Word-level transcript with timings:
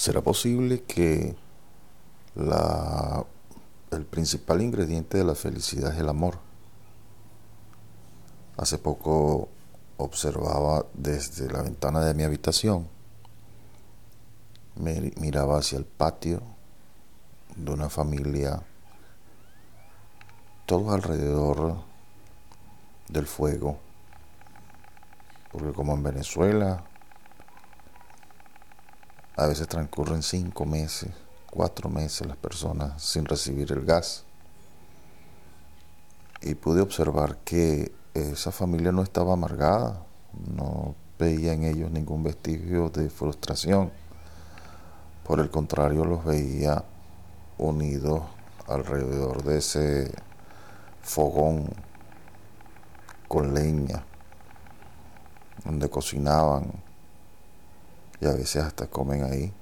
¿Será 0.00 0.22
posible 0.22 0.82
que 0.84 1.36
la, 2.34 3.22
el 3.90 4.06
principal 4.06 4.62
ingrediente 4.62 5.18
de 5.18 5.24
la 5.24 5.34
felicidad 5.34 5.92
es 5.92 5.98
el 6.00 6.08
amor? 6.08 6.38
Hace 8.56 8.78
poco 8.78 9.50
observaba 9.98 10.86
desde 10.94 11.52
la 11.52 11.60
ventana 11.60 12.00
de 12.00 12.14
mi 12.14 12.22
habitación, 12.22 12.88
me 14.74 15.12
miraba 15.20 15.58
hacia 15.58 15.76
el 15.76 15.84
patio 15.84 16.40
de 17.54 17.70
una 17.70 17.90
familia, 17.90 18.62
todos 20.64 20.94
alrededor 20.94 21.76
del 23.08 23.26
fuego, 23.26 23.76
porque 25.52 25.74
como 25.74 25.92
en 25.92 26.02
Venezuela 26.02 26.84
a 29.40 29.46
veces 29.46 29.68
transcurren 29.68 30.22
cinco 30.22 30.66
meses, 30.66 31.08
cuatro 31.50 31.88
meses 31.88 32.26
las 32.26 32.36
personas 32.36 33.02
sin 33.02 33.24
recibir 33.24 33.72
el 33.72 33.86
gas. 33.86 34.24
Y 36.42 36.54
pude 36.54 36.82
observar 36.82 37.38
que 37.38 37.90
esa 38.12 38.52
familia 38.52 38.92
no 38.92 39.02
estaba 39.02 39.32
amargada, 39.32 40.04
no 40.54 40.94
veía 41.18 41.54
en 41.54 41.64
ellos 41.64 41.90
ningún 41.90 42.22
vestigio 42.22 42.90
de 42.90 43.08
frustración. 43.08 43.90
Por 45.24 45.40
el 45.40 45.50
contrario, 45.50 46.04
los 46.04 46.22
veía 46.22 46.84
unidos 47.56 48.22
alrededor 48.68 49.42
de 49.42 49.56
ese 49.56 50.12
fogón 51.00 51.70
con 53.26 53.54
leña, 53.54 54.04
donde 55.64 55.88
cocinaban, 55.88 56.89
y 58.20 58.26
a 58.26 58.32
veces 58.32 58.62
hasta 58.62 58.86
comen 58.86 59.24
ahí. 59.24 59.52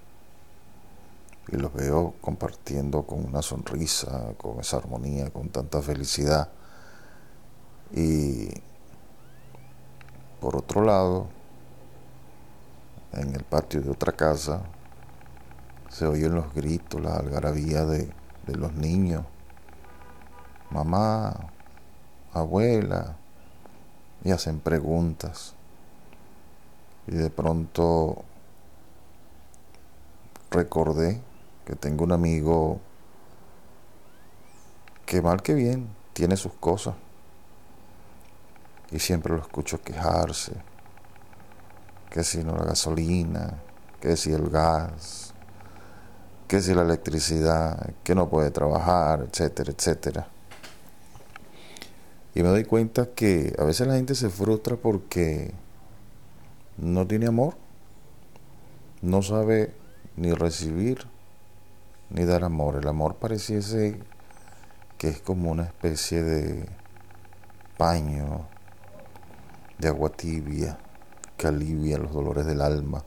Y 1.48 1.56
los 1.56 1.72
veo 1.72 2.14
compartiendo 2.20 3.04
con 3.04 3.24
una 3.24 3.40
sonrisa, 3.40 4.34
con 4.36 4.60
esa 4.60 4.78
armonía, 4.78 5.30
con 5.30 5.48
tanta 5.48 5.80
felicidad. 5.80 6.50
Y 7.92 8.48
por 10.40 10.56
otro 10.56 10.82
lado, 10.82 11.28
en 13.12 13.34
el 13.34 13.44
patio 13.44 13.80
de 13.80 13.90
otra 13.90 14.12
casa, 14.12 14.62
se 15.88 16.06
oyen 16.06 16.34
los 16.34 16.52
gritos, 16.52 17.00
la 17.00 17.16
algarabía 17.16 17.84
de, 17.86 18.12
de 18.46 18.56
los 18.56 18.74
niños. 18.74 19.24
Mamá, 20.70 21.34
abuela, 22.34 23.16
y 24.24 24.30
hacen 24.30 24.60
preguntas. 24.60 25.54
Y 27.06 27.12
de 27.12 27.30
pronto 27.30 28.24
recordé 30.50 31.20
que 31.64 31.76
tengo 31.76 32.04
un 32.04 32.12
amigo 32.12 32.80
que 35.06 35.22
mal 35.22 35.42
que 35.42 35.54
bien 35.54 35.88
tiene 36.12 36.36
sus 36.36 36.52
cosas 36.54 36.94
y 38.90 38.98
siempre 38.98 39.34
lo 39.34 39.40
escucho 39.40 39.80
quejarse, 39.82 40.52
que 42.10 42.24
si 42.24 42.42
no 42.42 42.56
la 42.56 42.64
gasolina, 42.64 43.58
que 44.00 44.16
si 44.16 44.32
el 44.32 44.48
gas, 44.48 45.34
que 46.46 46.62
si 46.62 46.74
la 46.74 46.82
electricidad, 46.82 47.92
que 48.02 48.14
no 48.14 48.28
puede 48.28 48.50
trabajar, 48.50 49.26
etcétera, 49.30 49.72
etcétera. 49.72 50.28
Y 52.34 52.42
me 52.42 52.48
doy 52.48 52.64
cuenta 52.64 53.06
que 53.06 53.54
a 53.58 53.64
veces 53.64 53.86
la 53.86 53.94
gente 53.94 54.14
se 54.14 54.30
frustra 54.30 54.76
porque 54.76 55.52
no 56.78 57.06
tiene 57.06 57.26
amor, 57.26 57.56
no 59.02 59.22
sabe 59.22 59.74
ni 60.18 60.32
recibir 60.32 61.06
ni 62.10 62.24
dar 62.24 62.44
amor. 62.44 62.76
El 62.76 62.88
amor 62.88 63.16
pareciese 63.16 64.00
que 64.96 65.08
es 65.08 65.20
como 65.20 65.50
una 65.50 65.62
especie 65.64 66.22
de 66.22 66.68
paño 67.76 68.46
de 69.78 69.88
agua 69.88 70.10
tibia 70.10 70.76
que 71.36 71.46
alivia 71.46 71.98
los 71.98 72.12
dolores 72.12 72.46
del 72.46 72.60
alma. 72.60 73.04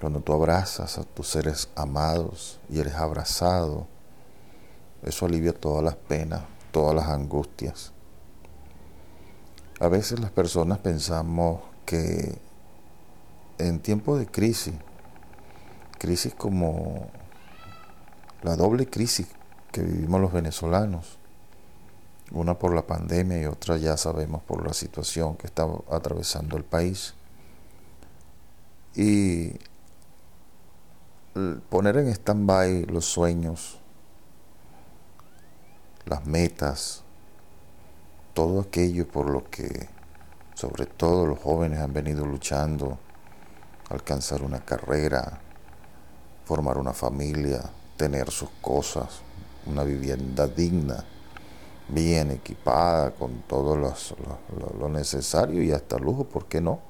Cuando 0.00 0.20
tú 0.20 0.32
abrazas 0.32 0.98
a 0.98 1.04
tus 1.04 1.28
seres 1.28 1.68
amados 1.76 2.58
y 2.68 2.80
eres 2.80 2.94
abrazado, 2.94 3.86
eso 5.04 5.26
alivia 5.26 5.52
todas 5.52 5.84
las 5.84 5.94
penas, 5.94 6.42
todas 6.72 6.96
las 6.96 7.06
angustias. 7.06 7.92
A 9.78 9.86
veces 9.86 10.18
las 10.18 10.32
personas 10.32 10.78
pensamos 10.78 11.60
que 11.86 12.36
en 13.58 13.78
tiempos 13.78 14.18
de 14.18 14.26
crisis 14.26 14.74
crisis 16.02 16.34
como 16.34 17.06
la 18.42 18.56
doble 18.56 18.88
crisis 18.88 19.28
que 19.70 19.82
vivimos 19.82 20.20
los 20.20 20.32
venezolanos, 20.32 21.16
una 22.32 22.58
por 22.58 22.74
la 22.74 22.82
pandemia 22.82 23.40
y 23.40 23.44
otra 23.44 23.76
ya 23.76 23.96
sabemos 23.96 24.42
por 24.42 24.66
la 24.66 24.72
situación 24.72 25.36
que 25.36 25.46
está 25.46 25.64
atravesando 25.88 26.56
el 26.56 26.64
país. 26.64 27.14
Y 28.96 29.52
poner 31.70 31.96
en 31.98 32.08
stand-by 32.08 32.86
los 32.86 33.04
sueños, 33.04 33.78
las 36.04 36.26
metas, 36.26 37.04
todo 38.34 38.62
aquello 38.62 39.06
por 39.06 39.30
lo 39.30 39.48
que 39.48 39.88
sobre 40.54 40.86
todo 40.86 41.26
los 41.26 41.38
jóvenes 41.38 41.78
han 41.78 41.92
venido 41.92 42.26
luchando, 42.26 42.98
alcanzar 43.88 44.42
una 44.42 44.64
carrera, 44.64 45.40
formar 46.44 46.78
una 46.78 46.92
familia, 46.92 47.62
tener 47.96 48.30
sus 48.30 48.50
cosas, 48.60 49.20
una 49.66 49.84
vivienda 49.84 50.46
digna, 50.46 51.04
bien 51.88 52.30
equipada, 52.30 53.12
con 53.12 53.42
todo 53.42 53.76
lo, 53.76 54.88
necesario 54.88 55.62
y 55.62 55.72
hasta 55.72 55.98
lujo, 55.98 56.24
¿por 56.24 56.46
qué 56.46 56.60
no? 56.60 56.80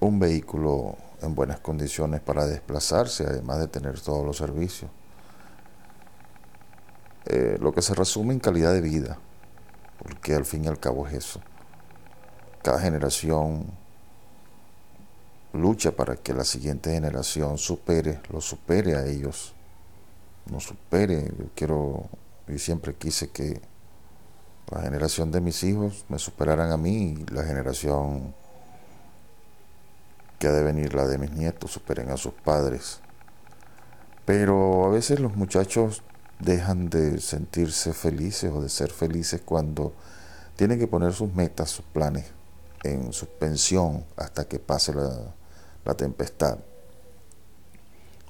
Un 0.00 0.18
vehículo 0.18 0.96
en 1.20 1.34
buenas 1.34 1.60
condiciones 1.60 2.20
para 2.20 2.46
desplazarse, 2.46 3.24
además 3.24 3.58
de 3.58 3.68
tener 3.68 4.00
todos 4.00 4.24
los 4.24 4.36
servicios. 4.36 4.90
Eh, 7.26 7.58
lo 7.60 7.72
que 7.72 7.82
se 7.82 7.94
resume 7.94 8.32
en 8.32 8.40
calidad 8.40 8.72
de 8.72 8.80
vida, 8.80 9.18
porque 10.02 10.34
al 10.34 10.46
fin 10.46 10.64
y 10.64 10.68
al 10.68 10.80
cabo 10.80 11.06
es 11.06 11.14
eso. 11.14 11.40
Cada 12.62 12.80
generación 12.80 13.66
lucha 15.52 15.92
para 15.92 16.16
que 16.16 16.32
la 16.32 16.44
siguiente 16.44 16.92
generación 16.92 17.58
supere, 17.58 18.20
lo 18.30 18.40
supere 18.40 18.96
a 18.96 19.06
ellos, 19.06 19.54
no 20.50 20.60
supere. 20.60 21.24
Yo 21.38 21.46
quiero, 21.54 22.08
y 22.48 22.58
siempre 22.58 22.94
quise 22.94 23.30
que 23.30 23.60
la 24.70 24.82
generación 24.82 25.32
de 25.32 25.40
mis 25.40 25.62
hijos 25.64 26.04
me 26.08 26.18
superaran 26.18 26.70
a 26.70 26.76
mí 26.76 27.16
y 27.18 27.34
la 27.34 27.44
generación 27.44 28.34
que 30.38 30.46
ha 30.46 30.52
de 30.52 30.62
venir, 30.62 30.94
la 30.94 31.06
de 31.06 31.18
mis 31.18 31.32
nietos, 31.32 31.72
superen 31.72 32.10
a 32.10 32.16
sus 32.16 32.32
padres. 32.32 33.00
Pero 34.24 34.86
a 34.86 34.88
veces 34.88 35.18
los 35.20 35.36
muchachos 35.36 36.02
dejan 36.38 36.88
de 36.88 37.20
sentirse 37.20 37.92
felices 37.92 38.50
o 38.52 38.62
de 38.62 38.68
ser 38.68 38.90
felices 38.90 39.42
cuando 39.44 39.92
tienen 40.56 40.78
que 40.78 40.86
poner 40.86 41.12
sus 41.12 41.34
metas, 41.34 41.70
sus 41.70 41.84
planes 41.84 42.26
en 42.82 43.12
suspensión 43.12 44.04
hasta 44.16 44.46
que 44.46 44.58
pase 44.58 44.94
la, 44.94 45.34
la 45.84 45.94
tempestad. 45.94 46.58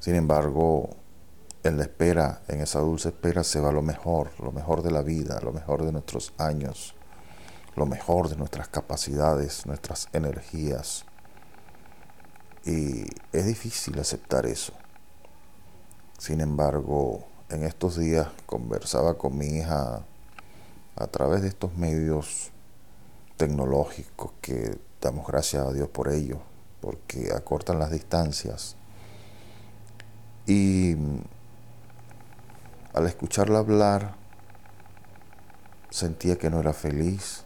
Sin 0.01 0.15
embargo, 0.15 0.91
en 1.63 1.77
la 1.77 1.83
espera, 1.85 2.43
en 2.49 2.61
esa 2.61 2.81
dulce 2.81 3.09
espera, 3.09 3.45
se 3.45 3.61
va 3.61 3.71
lo 3.73 3.83
mejor, 3.83 4.31
lo 4.39 4.53
mejor 4.53 4.83
de 4.83 4.91
la 4.91 5.03
vida, 5.03 5.41
lo 5.43 5.53
mejor 5.53 5.85
de 5.85 5.93
nuestros 5.93 6.33
años, 6.39 6.95
lo 7.77 7.87
mejor 7.87 8.29
de 8.29 8.37
nuestras 8.37 8.69
capacidades, 8.69 9.67
nuestras 9.67 10.09
energías. 10.13 11.05
Y 12.65 13.05
es 13.33 13.47
difícil 13.47 13.99
aceptar 13.99 14.47
eso. 14.47 14.73
Sin 16.19 16.41
embargo, 16.41 17.25
en 17.51 17.65
estos 17.65 17.99
días 17.99 18.29
conversaba 18.47 19.19
con 19.19 19.37
mi 19.37 19.47
hija 19.47 20.05
a 20.97 21.07
través 21.07 21.43
de 21.43 21.49
estos 21.49 21.75
medios 21.77 22.51
tecnológicos 23.37 24.33
que 24.41 24.79
damos 25.01 25.27
gracias 25.27 25.67
a 25.67 25.73
Dios 25.73 25.89
por 25.89 26.13
ellos, 26.13 26.39
porque 26.81 27.33
acortan 27.35 27.79
las 27.79 27.91
distancias. 27.91 28.77
Y 30.47 30.97
al 32.95 33.07
escucharla 33.07 33.59
hablar, 33.59 34.15
sentía 35.91 36.37
que 36.37 36.51
no 36.51 36.61
era 36.61 36.73
feliz, 36.73 37.45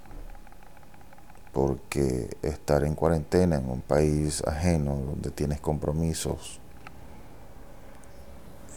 porque 1.52 2.36
estar 2.42 2.84
en 2.84 2.94
cuarentena 2.94 3.56
en 3.56 3.70
un 3.70 3.80
país 3.80 4.42
ajeno 4.46 4.96
donde 4.96 5.30
tienes 5.30 5.60
compromisos 5.60 6.60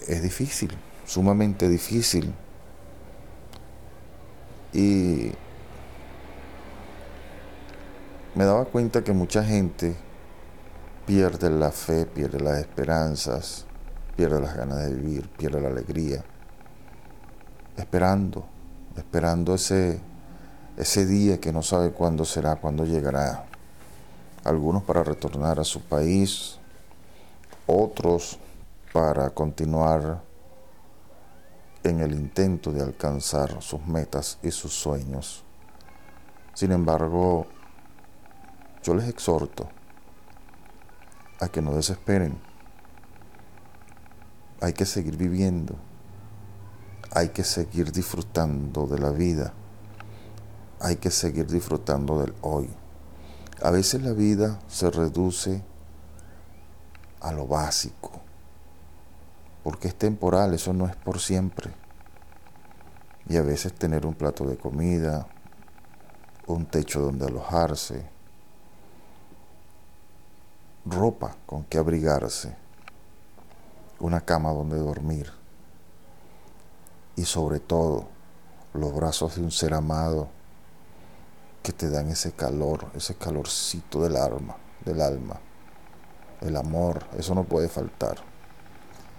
es 0.07 0.21
difícil, 0.21 0.71
sumamente 1.06 1.68
difícil. 1.68 2.33
Y 4.74 5.31
me 8.36 8.45
daba 8.45 8.65
cuenta 8.65 9.04
que 9.04 9.12
mucha 9.12 9.44
gente 9.44 9.95
pierde 11.07 11.50
la 11.50 11.71
fe, 11.71 12.06
pierde 12.06 12.38
las 12.42 12.59
esperanzas, 12.59 13.65
pierde 14.18 14.42
las 14.42 14.54
ganas 14.57 14.80
de 14.80 14.94
vivir, 14.94 15.30
pierde 15.30 15.62
la 15.62 15.69
alegría, 15.69 16.21
esperando, 17.77 18.45
esperando 18.98 19.56
ese, 19.56 20.01
ese 20.75 21.06
día 21.06 21.39
que 21.39 21.54
no 21.54 21.63
sabe 21.63 21.92
cuándo 21.92 22.25
será, 22.25 22.57
cuándo 22.57 22.83
llegará. 22.83 23.45
Algunos 24.44 24.83
para 24.83 25.01
retornar 25.01 25.62
a 25.62 25.63
su 25.63 25.80
país, 25.80 26.59
otros 27.68 28.38
para 28.92 29.30
continuar 29.30 30.21
en 31.83 32.01
el 32.01 32.12
intento 32.12 32.74
de 32.74 32.81
alcanzar 32.81 33.62
sus 33.62 33.88
metas 33.88 34.39
y 34.44 34.51
sus 34.51 34.74
sueños. 34.74 35.45
Sin 36.54 36.74
embargo, 36.74 37.48
yo 38.83 38.94
les 38.94 39.07
exhorto 39.07 39.69
a 41.39 41.47
que 41.49 41.61
no 41.61 41.73
desesperen. 41.73 42.37
Hay 44.61 44.73
que 44.73 44.85
seguir 44.85 45.17
viviendo. 45.17 45.75
Hay 47.11 47.29
que 47.29 47.43
seguir 47.43 47.91
disfrutando 47.91 48.87
de 48.87 48.99
la 48.99 49.11
vida. 49.11 49.53
Hay 50.79 50.97
que 50.97 51.11
seguir 51.11 51.47
disfrutando 51.47 52.19
del 52.19 52.33
hoy. 52.41 52.69
A 53.61 53.71
veces 53.71 54.03
la 54.03 54.11
vida 54.11 54.59
se 54.67 54.91
reduce 54.91 55.63
a 57.21 57.31
lo 57.31 57.47
básico, 57.47 58.11
porque 59.63 59.87
es 59.87 59.95
temporal, 59.95 60.53
eso 60.53 60.73
no 60.73 60.85
es 60.85 60.95
por 60.95 61.19
siempre. 61.19 61.71
Y 63.27 63.37
a 63.37 63.41
veces 63.41 63.73
tener 63.73 64.05
un 64.05 64.13
plato 64.13 64.45
de 64.45 64.57
comida, 64.57 65.27
un 66.45 66.65
techo 66.67 67.01
donde 67.01 67.25
alojarse, 67.25 68.16
ropa 70.89 71.35
con 71.45 71.63
que 71.65 71.77
abrigarse, 71.77 72.55
una 73.99 74.21
cama 74.21 74.51
donde 74.51 74.77
dormir 74.77 75.31
y 77.15 77.25
sobre 77.25 77.59
todo 77.59 78.07
los 78.73 78.93
brazos 78.93 79.35
de 79.35 79.41
un 79.41 79.51
ser 79.51 79.73
amado 79.73 80.29
que 81.63 81.73
te 81.73 81.89
dan 81.89 82.09
ese 82.09 82.31
calor, 82.31 82.91
ese 82.95 83.15
calorcito 83.15 84.01
del 84.01 84.15
alma, 84.15 84.55
del 84.85 85.01
alma. 85.01 85.39
El 86.41 86.55
amor, 86.55 87.05
eso 87.17 87.33
no 87.33 87.43
puede 87.43 87.67
faltar. 87.67 88.17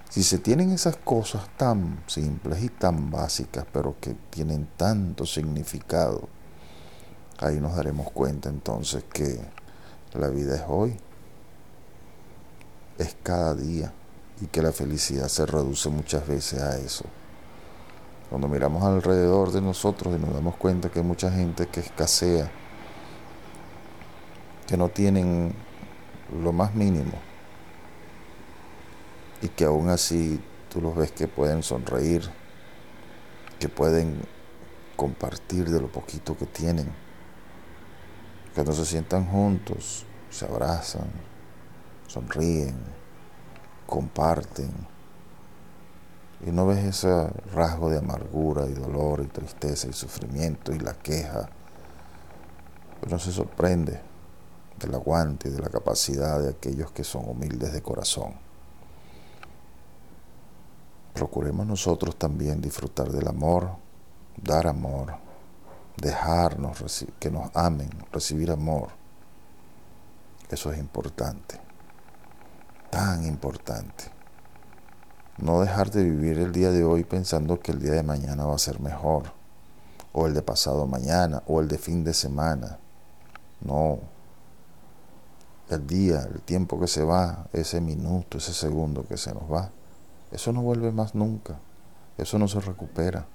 Si 0.09 0.23
se 0.23 0.39
tienen 0.39 0.71
esas 0.71 0.97
cosas 0.97 1.43
tan 1.57 2.03
simples 2.07 2.63
y 2.63 2.69
tan 2.71 3.11
básicas, 3.11 3.67
pero 3.71 3.97
que 4.01 4.15
tienen 4.31 4.69
tanto 4.77 5.27
significado, 5.27 6.29
ahí 7.39 7.61
nos 7.61 7.77
daremos 7.77 8.11
cuenta 8.13 8.49
entonces 8.49 9.05
que 9.13 9.39
la 10.15 10.29
vida 10.29 10.57
es 10.57 10.63
hoy, 10.67 10.97
es 12.99 13.17
cada 13.23 13.55
día 13.55 13.93
y 14.41 14.47
que 14.47 14.63
la 14.63 14.73
felicidad 14.73 15.29
se 15.29 15.47
reduce 15.47 15.89
muchas 15.89 16.27
veces 16.27 16.61
a 16.61 16.79
eso. 16.79 17.05
Cuando 18.29 18.49
miramos 18.49 18.83
alrededor 18.83 19.53
de 19.53 19.63
nosotros 19.63 20.15
y 20.15 20.21
nos 20.21 20.35
damos 20.35 20.57
cuenta 20.57 20.91
que 20.91 20.99
hay 20.99 21.05
mucha 21.05 21.31
gente 21.31 21.67
que 21.67 21.81
escasea, 21.81 22.51
que 24.67 24.77
no 24.77 24.89
tienen 24.91 25.55
lo 26.43 26.53
más 26.53 26.75
mínimo 26.75 27.15
y 29.41 29.49
que 29.49 29.65
aún 29.65 29.89
así 29.89 30.41
tú 30.69 30.81
los 30.81 30.95
ves 30.95 31.11
que 31.13 31.27
pueden 31.27 31.63
sonreír, 31.63 32.29
que 33.59 33.69
pueden 33.69 34.21
compartir 34.97 35.71
de 35.71 35.81
lo 35.81 35.89
poquito 35.89 36.37
que 36.37 36.47
tienen, 36.47 36.89
cuando 38.55 38.73
se 38.73 38.85
sientan 38.85 39.25
juntos, 39.27 40.05
se 40.31 40.45
abrazan, 40.45 41.09
sonríen, 42.09 42.75
comparten. 43.87 44.73
Y 46.45 46.51
no 46.51 46.67
ves 46.67 46.85
ese 46.85 47.29
rasgo 47.53 47.91
de 47.91 47.99
amargura 47.99 48.67
y 48.67 48.73
dolor 48.73 49.21
y 49.23 49.27
tristeza 49.27 49.89
y 49.89 49.93
sufrimiento 49.93 50.73
y 50.73 50.79
la 50.79 50.95
queja. 50.95 51.49
Pero 53.01 53.19
se 53.19 53.33
sorprende 53.33 54.01
del 54.79 54.95
aguante 54.95 55.49
y 55.49 55.53
de 55.53 55.61
la 55.61 55.69
capacidad 55.69 56.41
de 56.41 56.51
aquellos 56.51 56.91
que 56.93 57.05
son 57.05 57.29
humildes 57.29 57.73
de 57.73 57.83
corazón. 57.83 58.35
Procuremos 61.13 61.67
nosotros 61.67 62.17
también 62.17 62.61
disfrutar 62.61 63.11
del 63.11 63.27
amor, 63.27 63.71
dar 64.37 64.69
amor, 64.69 65.15
dejarnos 65.97 67.05
que 67.19 67.31
nos 67.31 67.51
amen, 67.57 67.91
recibir 68.13 68.53
amor. 68.53 68.91
Eso 70.49 70.73
es 70.73 70.79
importante 70.79 71.68
tan 72.91 73.25
importante. 73.27 74.05
No 75.39 75.61
dejar 75.61 75.91
de 75.91 76.03
vivir 76.03 76.39
el 76.39 76.53
día 76.53 76.71
de 76.71 76.85
hoy 76.85 77.05
pensando 77.05 77.61
que 77.61 77.73
el 77.73 77.81
día 77.81 77.93
de 77.93 78.03
mañana 78.03 78.45
va 78.45 78.55
a 78.55 78.59
ser 78.59 78.81
mejor, 78.81 79.33
o 80.13 80.27
el 80.27 80.35
de 80.35 80.43
pasado 80.43 80.87
mañana, 80.87 81.43
o 81.47 81.61
el 81.61 81.69
de 81.69 81.79
fin 81.79 82.03
de 82.03 82.15
semana. 82.15 82.79
No. 83.61 83.99
El 85.69 85.87
día, 85.87 86.23
el 86.23 86.41
tiempo 86.41 86.81
que 86.81 86.89
se 86.89 87.05
va, 87.05 87.47
ese 87.53 87.81
minuto, 87.81 88.39
ese 88.39 88.53
segundo 88.53 89.07
que 89.07 89.17
se 89.17 89.33
nos 89.33 89.45
va, 89.53 89.71
eso 90.33 90.53
no 90.53 90.63
vuelve 90.63 90.91
más 90.91 91.15
nunca. 91.15 91.59
Eso 92.17 92.39
no 92.39 92.49
se 92.49 92.61
recupera. 92.61 93.27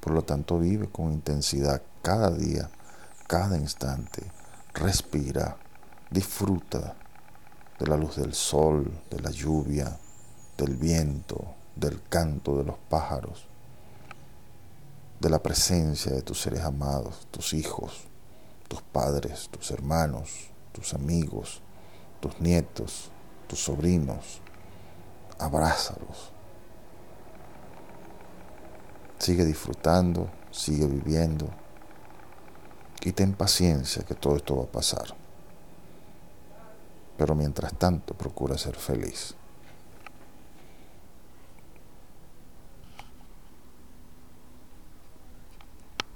Por 0.00 0.12
lo 0.12 0.22
tanto, 0.22 0.58
vive 0.58 0.88
con 0.88 1.12
intensidad 1.12 1.82
cada 2.02 2.30
día, 2.30 2.68
cada 3.28 3.56
instante. 3.56 4.22
Respira, 4.74 5.56
disfruta 6.10 6.96
de 7.78 7.86
la 7.86 7.96
luz 7.96 8.16
del 8.16 8.34
sol, 8.34 8.90
de 9.10 9.20
la 9.20 9.30
lluvia, 9.30 9.98
del 10.56 10.76
viento, 10.76 11.54
del 11.74 12.02
canto 12.08 12.56
de 12.58 12.64
los 12.64 12.76
pájaros, 12.88 13.46
de 15.20 15.30
la 15.30 15.42
presencia 15.42 16.12
de 16.12 16.22
tus 16.22 16.40
seres 16.40 16.62
amados, 16.62 17.26
tus 17.30 17.54
hijos, 17.54 18.04
tus 18.68 18.82
padres, 18.82 19.48
tus 19.50 19.70
hermanos, 19.70 20.50
tus 20.72 20.94
amigos, 20.94 21.60
tus 22.20 22.40
nietos, 22.40 23.10
tus 23.46 23.62
sobrinos. 23.62 24.40
Abrázalos. 25.38 26.30
Sigue 29.18 29.44
disfrutando, 29.44 30.30
sigue 30.52 30.86
viviendo 30.86 31.48
y 33.00 33.12
ten 33.12 33.32
paciencia 33.32 34.04
que 34.04 34.14
todo 34.14 34.36
esto 34.36 34.56
va 34.56 34.64
a 34.64 34.72
pasar 34.72 35.16
pero 37.22 37.36
mientras 37.36 37.72
tanto 37.78 38.14
procura 38.14 38.58
ser 38.58 38.74
feliz. 38.74 39.36